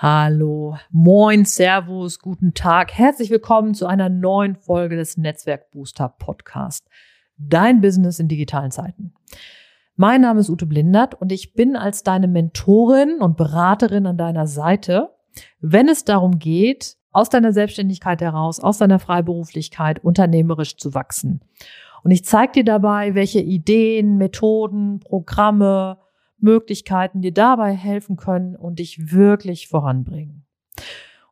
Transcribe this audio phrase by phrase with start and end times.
[0.00, 6.86] Hallo, moin, Servus, guten Tag, herzlich willkommen zu einer neuen Folge des Netzwerk Booster Podcast.
[7.36, 9.12] Dein Business in digitalen Zeiten.
[9.96, 14.46] Mein Name ist Ute Blindert und ich bin als deine Mentorin und Beraterin an deiner
[14.46, 15.16] Seite,
[15.58, 21.40] wenn es darum geht, aus deiner Selbstständigkeit heraus, aus deiner Freiberuflichkeit unternehmerisch zu wachsen.
[22.04, 25.98] Und ich zeige dir dabei, welche Ideen, Methoden, Programme,
[26.40, 30.46] Möglichkeiten dir dabei helfen können und dich wirklich voranbringen.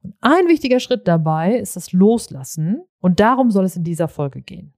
[0.02, 4.42] Und ein wichtiger Schritt dabei ist das Loslassen und darum soll es in dieser Folge
[4.42, 4.72] gehen.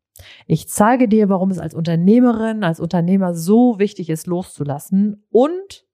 [0.46, 5.86] Ich zeige dir, warum es als Unternehmerin, als Unternehmer so wichtig ist, loszulassen und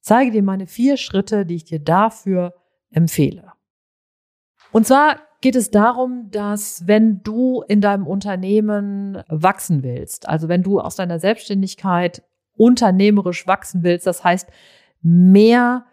[0.00, 2.54] zeige dir meine vier Schritte, die ich dir dafür
[2.90, 3.52] empfehle.
[4.70, 10.62] Und zwar geht es darum, dass wenn du in deinem Unternehmen wachsen willst, also wenn
[10.62, 12.22] du aus deiner Selbstständigkeit
[12.58, 14.48] unternehmerisch wachsen willst, das heißt
[15.02, 15.86] mehr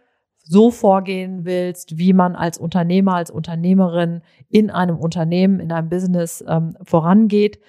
[0.44, 6.44] so vorgehen willst, wie man als Unternehmer, als Unternehmerin in einem Unternehmen, in einem Business
[6.48, 7.60] ähm, vorangeht,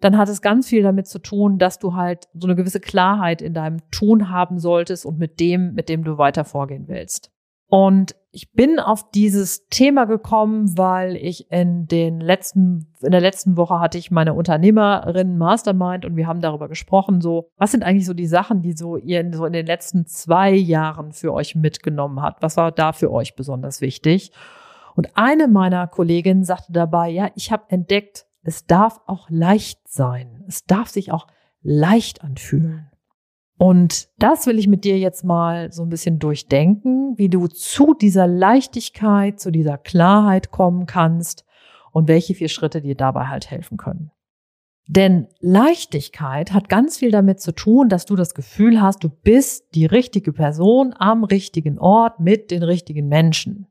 [0.00, 3.42] dann hat es ganz viel damit zu tun, dass du halt so eine gewisse Klarheit
[3.42, 7.30] in deinem Tun haben solltest und mit dem, mit dem du weiter vorgehen willst.
[7.74, 13.56] Und ich bin auf dieses Thema gekommen, weil ich in den letzten, in der letzten
[13.56, 18.04] Woche hatte ich meine Unternehmerin Mastermind und wir haben darüber gesprochen, so, was sind eigentlich
[18.04, 21.54] so die Sachen, die so ihr in, so in den letzten zwei Jahren für euch
[21.54, 22.42] mitgenommen hat?
[22.42, 24.32] Was war da für euch besonders wichtig?
[24.94, 30.44] Und eine meiner Kolleginnen sagte dabei, ja, ich habe entdeckt, es darf auch leicht sein.
[30.46, 31.26] Es darf sich auch
[31.62, 32.91] leicht anfühlen.
[33.62, 37.94] Und das will ich mit dir jetzt mal so ein bisschen durchdenken, wie du zu
[37.94, 41.44] dieser Leichtigkeit, zu dieser Klarheit kommen kannst
[41.92, 44.10] und welche vier Schritte dir dabei halt helfen können.
[44.88, 49.76] Denn Leichtigkeit hat ganz viel damit zu tun, dass du das Gefühl hast, du bist
[49.76, 53.68] die richtige Person am richtigen Ort mit den richtigen Menschen.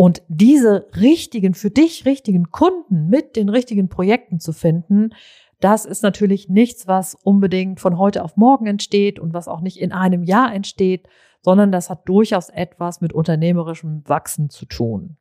[0.00, 5.10] Und diese richtigen, für dich richtigen Kunden mit den richtigen Projekten zu finden,
[5.60, 9.78] das ist natürlich nichts, was unbedingt von heute auf morgen entsteht und was auch nicht
[9.78, 11.06] in einem Jahr entsteht,
[11.42, 15.18] sondern das hat durchaus etwas mit unternehmerischem Wachsen zu tun.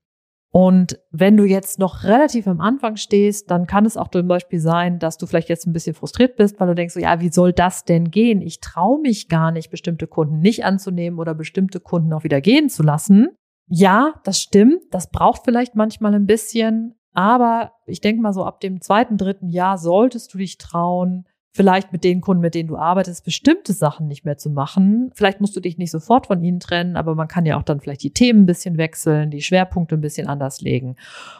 [0.50, 4.62] Und wenn du jetzt noch relativ am Anfang stehst, dann kann es auch zum Beispiel
[4.62, 7.34] sein, dass du vielleicht jetzt ein bisschen frustriert bist, weil du denkst, so, ja, wie
[7.34, 8.42] soll das denn gehen?
[8.42, 12.70] Ich traue mich gar nicht, bestimmte Kunden nicht anzunehmen oder bestimmte Kunden auch wieder gehen
[12.70, 13.28] zu lassen.
[13.70, 14.82] Ja, das stimmt.
[14.92, 16.96] Das braucht vielleicht manchmal ein bisschen.
[17.14, 21.92] Aber ich denke mal so, ab dem zweiten, dritten Jahr solltest du dich trauen, vielleicht
[21.92, 25.12] mit den Kunden, mit denen du arbeitest, bestimmte Sachen nicht mehr zu machen.
[25.14, 27.80] Vielleicht musst du dich nicht sofort von ihnen trennen, aber man kann ja auch dann
[27.80, 30.96] vielleicht die Themen ein bisschen wechseln, die Schwerpunkte ein bisschen anders legen.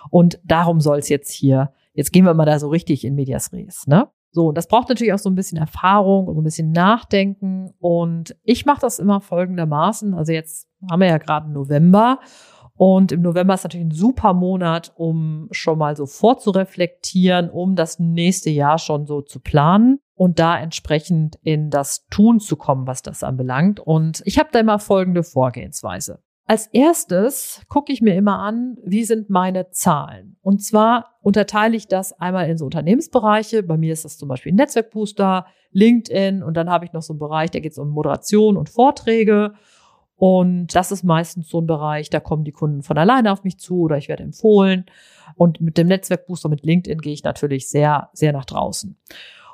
[0.10, 3.54] Und darum soll es jetzt hier, jetzt gehen wir mal da so richtig in Medias
[3.54, 4.10] Res, ne?
[4.32, 7.74] So, das braucht natürlich auch so ein bisschen Erfahrung und so ein bisschen Nachdenken.
[7.80, 10.14] Und ich mache das immer folgendermaßen.
[10.14, 12.20] Also jetzt haben wir ja gerade November
[12.80, 18.00] und im November ist natürlich ein super Monat, um schon mal so vorzureflektieren, um das
[18.00, 23.02] nächste Jahr schon so zu planen und da entsprechend in das Tun zu kommen, was
[23.02, 23.82] das anbelangt.
[23.82, 26.24] Und ich habe da immer folgende Vorgehensweise.
[26.50, 30.36] Als erstes gucke ich mir immer an, wie sind meine Zahlen.
[30.42, 33.62] Und zwar unterteile ich das einmal in so Unternehmensbereiche.
[33.62, 37.20] Bei mir ist das zum Beispiel Netzwerkbooster, LinkedIn und dann habe ich noch so einen
[37.20, 39.54] Bereich, da geht es um Moderation und Vorträge.
[40.16, 43.60] Und das ist meistens so ein Bereich, da kommen die Kunden von alleine auf mich
[43.60, 44.86] zu oder ich werde empfohlen.
[45.36, 48.98] Und mit dem Netzwerkbooster, mit LinkedIn gehe ich natürlich sehr, sehr nach draußen.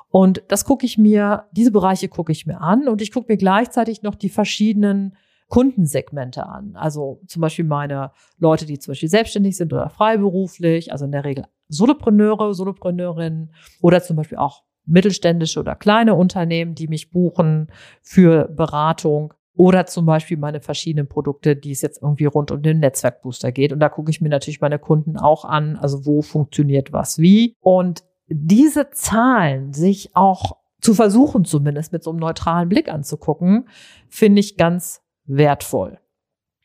[0.08, 3.36] Und das gucke ich mir, diese Bereiche gucke ich mir an und ich gucke mir
[3.36, 5.14] gleichzeitig noch die verschiedenen
[5.48, 6.74] Kundensegmente an.
[6.74, 11.24] Also zum Beispiel meine Leute, die zum Beispiel selbstständig sind oder freiberuflich, also in der
[11.24, 17.68] Regel Solopreneure, Solopreneurinnen oder zum Beispiel auch mittelständische oder kleine Unternehmen, die mich buchen
[18.02, 19.34] für Beratung.
[19.58, 23.72] Oder zum Beispiel meine verschiedenen Produkte, die es jetzt irgendwie rund um den Netzwerkbooster geht.
[23.72, 27.54] Und da gucke ich mir natürlich meine Kunden auch an, also wo funktioniert was wie.
[27.60, 33.68] Und diese Zahlen sich auch zu versuchen, zumindest mit so einem neutralen Blick anzugucken,
[34.08, 35.98] finde ich ganz wertvoll.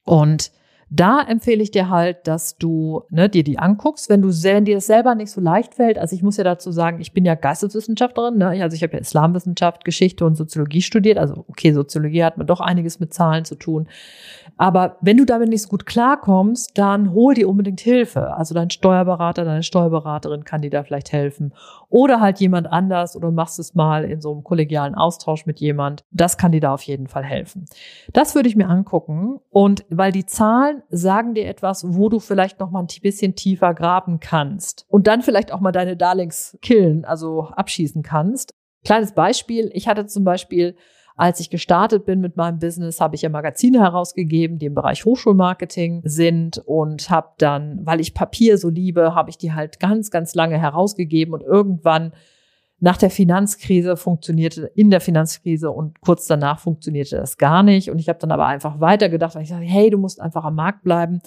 [0.05, 0.51] Und
[0.93, 4.75] da empfehle ich dir halt, dass du ne, dir die anguckst, wenn du wenn dir
[4.75, 5.97] das selber nicht so leicht fällt.
[5.97, 8.49] Also ich muss ja dazu sagen, ich bin ja Geisteswissenschaftlerin, ne?
[8.61, 11.17] also ich habe ja Islamwissenschaft, Geschichte und Soziologie studiert.
[11.17, 13.87] Also okay, Soziologie hat man doch einiges mit Zahlen zu tun.
[14.57, 18.35] Aber wenn du damit nicht so gut klarkommst, dann hol dir unbedingt Hilfe.
[18.35, 21.53] Also dein Steuerberater, deine Steuerberaterin kann dir da vielleicht helfen.
[21.91, 26.05] Oder halt jemand anders oder machst es mal in so einem kollegialen Austausch mit jemand.
[26.09, 27.65] Das kann dir da auf jeden Fall helfen.
[28.13, 29.39] Das würde ich mir angucken.
[29.49, 33.73] Und weil die Zahlen sagen dir etwas, wo du vielleicht noch mal ein bisschen tiefer
[33.73, 38.53] graben kannst und dann vielleicht auch mal deine Darlings killen, also abschießen kannst.
[38.85, 39.69] Kleines Beispiel.
[39.73, 40.77] Ich hatte zum Beispiel
[41.21, 45.05] als ich gestartet bin mit meinem Business, habe ich ja Magazine herausgegeben, die im Bereich
[45.05, 50.09] Hochschulmarketing sind und habe dann, weil ich Papier so liebe, habe ich die halt ganz,
[50.09, 52.13] ganz lange herausgegeben und irgendwann
[52.79, 57.91] nach der Finanzkrise funktionierte, in der Finanzkrise und kurz danach funktionierte das gar nicht.
[57.91, 60.55] Und ich habe dann aber einfach weitergedacht, weil ich sagte, hey, du musst einfach am
[60.55, 61.21] Markt bleiben.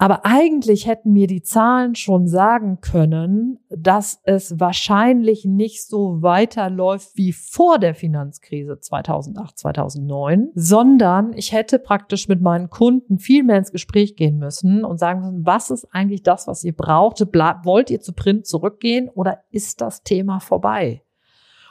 [0.00, 7.10] Aber eigentlich hätten mir die Zahlen schon sagen können, dass es wahrscheinlich nicht so weiterläuft
[7.16, 13.58] wie vor der Finanzkrise 2008, 2009, sondern ich hätte praktisch mit meinen Kunden viel mehr
[13.58, 17.20] ins Gespräch gehen müssen und sagen müssen, was ist eigentlich das, was ihr braucht?
[17.20, 21.02] Wollt ihr zu Print zurückgehen oder ist das Thema vorbei?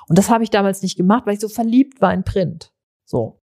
[0.08, 2.72] Und das habe ich damals nicht gemacht, weil ich so verliebt war in Print.
[3.06, 3.39] So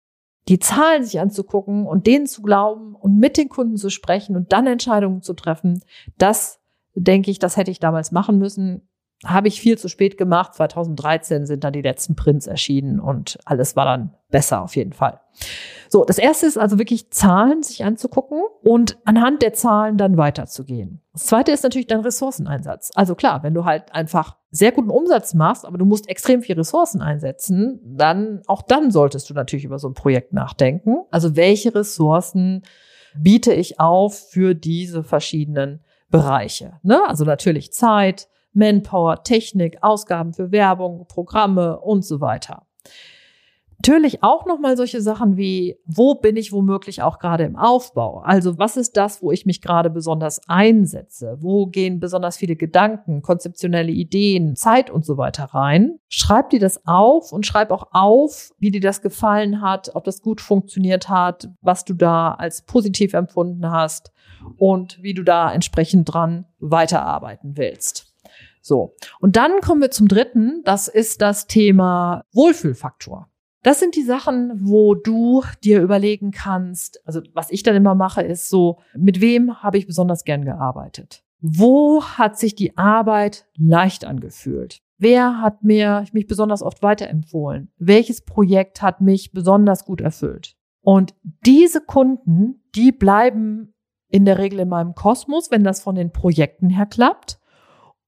[0.48, 4.54] die Zahlen sich anzugucken und denen zu glauben und mit den Kunden zu sprechen und
[4.54, 5.82] dann Entscheidungen zu treffen,
[6.18, 6.60] das
[6.94, 8.88] denke ich, das hätte ich damals machen müssen
[9.24, 10.56] habe ich viel zu spät gemacht.
[10.56, 15.22] 2013 sind dann die letzten Prints erschienen und alles war dann besser auf jeden Fall.
[15.90, 21.02] So, das erste ist also wirklich Zahlen sich anzugucken und anhand der Zahlen dann weiterzugehen.
[21.14, 22.92] Das zweite ist natürlich dein Ressourceneinsatz.
[22.96, 26.56] Also klar, wenn du halt einfach sehr guten Umsatz machst, aber du musst extrem viel
[26.56, 30.98] Ressourcen einsetzen, dann auch dann solltest du natürlich über so ein Projekt nachdenken.
[31.12, 32.64] Also welche Ressourcen
[33.18, 36.74] biete ich auf für diese verschiedenen Bereiche?
[36.84, 37.02] Ne?
[37.08, 42.66] Also natürlich Zeit, Manpower, Technik, Ausgaben für Werbung, Programme und so weiter.
[43.78, 48.20] Natürlich auch nochmal solche Sachen wie, wo bin ich womöglich auch gerade im Aufbau?
[48.20, 51.38] Also was ist das, wo ich mich gerade besonders einsetze?
[51.40, 56.00] Wo gehen besonders viele Gedanken, konzeptionelle Ideen, Zeit und so weiter rein?
[56.08, 60.22] Schreib dir das auf und schreib auch auf, wie dir das gefallen hat, ob das
[60.22, 64.12] gut funktioniert hat, was du da als positiv empfunden hast
[64.58, 68.15] und wie du da entsprechend dran weiterarbeiten willst.
[68.66, 68.96] So.
[69.20, 70.64] Und dann kommen wir zum dritten.
[70.66, 73.30] Das ist das Thema Wohlfühlfaktor.
[73.62, 78.24] Das sind die Sachen, wo du dir überlegen kannst, also was ich dann immer mache,
[78.24, 81.24] ist so, mit wem habe ich besonders gern gearbeitet?
[81.42, 84.80] Wo hat sich die Arbeit leicht angefühlt?
[84.98, 87.72] Wer hat mir mich besonders oft weiterempfohlen?
[87.78, 90.56] Welches Projekt hat mich besonders gut erfüllt?
[90.82, 91.14] Und
[91.46, 93.74] diese Kunden, die bleiben
[94.10, 97.40] in der Regel in meinem Kosmos, wenn das von den Projekten her klappt.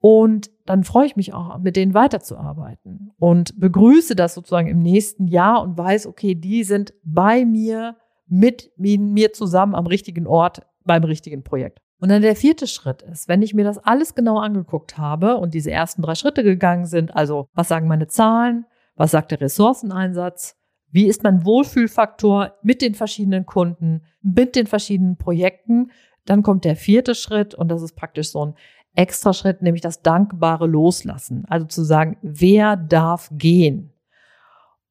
[0.10, 5.28] Und dann freue ich mich auch, mit denen weiterzuarbeiten und begrüße das sozusagen im nächsten
[5.28, 11.04] Jahr und weiß, okay, die sind bei mir, mit mir zusammen am richtigen Ort beim
[11.04, 11.82] richtigen Projekt.
[12.00, 15.54] Und dann der vierte Schritt ist, wenn ich mir das alles genau angeguckt habe und
[15.54, 20.56] diese ersten drei Schritte gegangen sind, also was sagen meine Zahlen, was sagt der Ressourceneinsatz,
[20.90, 25.92] wie ist mein Wohlfühlfaktor mit den verschiedenen Kunden, mit den verschiedenen Projekten,
[26.28, 28.54] dann kommt der vierte Schritt und das ist praktisch so ein
[28.98, 31.46] extra Schritt, nämlich das dankbare Loslassen.
[31.48, 33.94] Also zu sagen, wer darf gehen?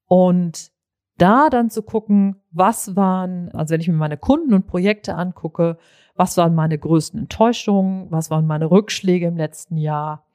[0.06, 0.70] Und
[1.18, 5.78] da dann zu gucken, was waren, also wenn ich mir meine Kunden und Projekte angucke,
[6.14, 10.26] was waren meine größten Enttäuschungen, was waren meine Rückschläge im letzten Jahr,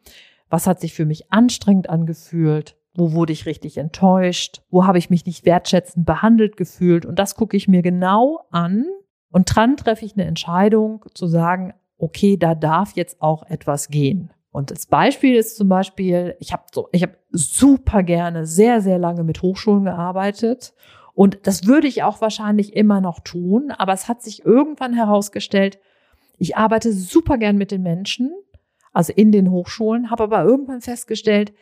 [0.50, 5.10] was hat sich für mich anstrengend angefühlt, wo wurde ich richtig enttäuscht, wo habe ich
[5.10, 8.86] mich nicht wertschätzend behandelt gefühlt und das gucke ich mir genau an
[9.32, 14.32] und dran treffe ich eine Entscheidung zu sagen, okay, da darf jetzt auch etwas gehen.
[14.52, 18.98] Und das Beispiel ist zum Beispiel, ich habe so, ich habe super gerne sehr, sehr
[18.98, 20.74] lange mit Hochschulen gearbeitet.
[21.14, 23.72] Und das würde ich auch wahrscheinlich immer noch tun.
[23.72, 25.80] Aber es hat sich irgendwann herausgestellt,
[26.38, 28.32] ich arbeite super gern mit den Menschen,
[28.94, 31.54] also in den Hochschulen, habe aber irgendwann festgestellt,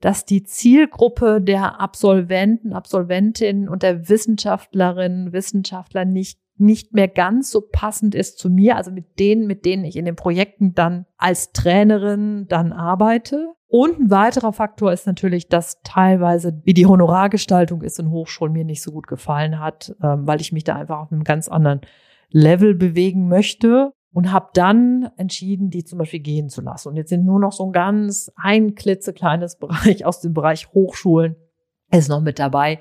[0.00, 7.62] dass die Zielgruppe der Absolventen, Absolventinnen und der Wissenschaftlerinnen, Wissenschaftler nicht nicht mehr ganz so
[7.62, 11.52] passend ist zu mir, also mit denen, mit denen ich in den Projekten dann als
[11.52, 13.54] Trainerin dann arbeite.
[13.66, 18.64] Und ein weiterer Faktor ist natürlich, dass teilweise, wie die Honorargestaltung ist in Hochschulen, mir
[18.64, 21.80] nicht so gut gefallen hat, ähm, weil ich mich da einfach auf einem ganz anderen
[22.30, 26.88] Level bewegen möchte und habe dann entschieden, die zum Beispiel gehen zu lassen.
[26.88, 31.36] Und jetzt sind nur noch so ein ganz ein klitzekleines Bereich aus dem Bereich Hochschulen
[31.92, 32.78] ist noch mit dabei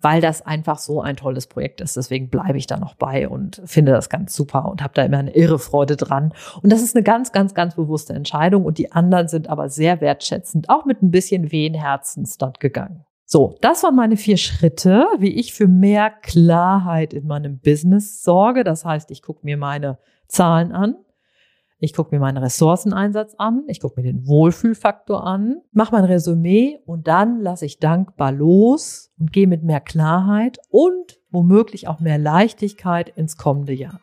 [0.00, 1.96] weil das einfach so ein tolles Projekt ist.
[1.96, 5.18] Deswegen bleibe ich da noch bei und finde das ganz super und habe da immer
[5.18, 6.32] eine irre Freude dran.
[6.62, 8.64] Und das ist eine ganz, ganz, ganz bewusste Entscheidung.
[8.64, 13.04] Und die anderen sind aber sehr wertschätzend, auch mit ein bisschen wehen Herzens dort gegangen.
[13.28, 18.62] So, das waren meine vier Schritte, wie ich für mehr Klarheit in meinem Business sorge.
[18.62, 19.98] Das heißt, ich gucke mir meine
[20.28, 20.96] Zahlen an,
[21.78, 26.78] ich gucke mir meinen Ressourceneinsatz an, ich gucke mir den Wohlfühlfaktor an, mache mein Resümee
[26.86, 32.18] und dann lasse ich dankbar los und gehe mit mehr Klarheit und womöglich auch mehr
[32.18, 34.00] Leichtigkeit ins kommende Jahr.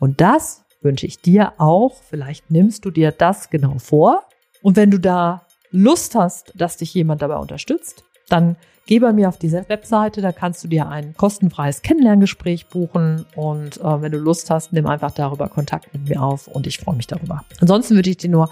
[0.00, 1.94] Und das wünsche ich dir auch.
[1.94, 4.24] Vielleicht nimmst du dir das genau vor.
[4.62, 9.28] Und wenn du da Lust hast, dass dich jemand dabei unterstützt, dann geh bei mir
[9.28, 14.18] auf diese Webseite, da kannst du dir ein kostenfreies Kennenlerngespräch buchen und äh, wenn du
[14.18, 17.44] Lust hast, nimm einfach darüber Kontakt mit mir auf und ich freue mich darüber.
[17.60, 18.50] Ansonsten wünsche ich dir nur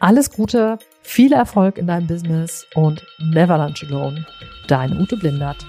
[0.00, 4.26] alles Gute, viel Erfolg in deinem Business und never lunch alone.
[4.66, 5.64] Deine Ute Blindert.